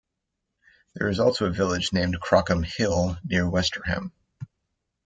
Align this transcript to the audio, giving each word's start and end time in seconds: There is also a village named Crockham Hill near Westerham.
There 0.95 1.09
is 1.09 1.19
also 1.19 1.45
a 1.45 1.51
village 1.53 1.93
named 1.93 2.19
Crockham 2.19 2.63
Hill 2.65 3.17
near 3.23 3.47
Westerham. 3.47 4.11